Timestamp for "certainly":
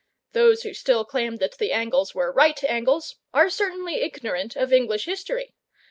3.51-3.97